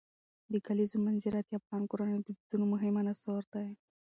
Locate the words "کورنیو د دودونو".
1.91-2.65